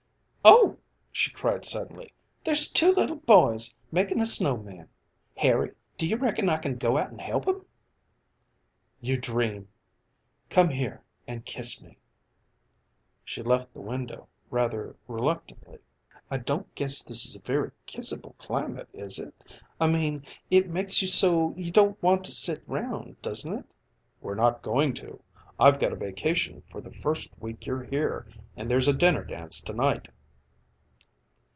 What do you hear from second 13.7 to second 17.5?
the window rather reluctantly. "I don't guess this is a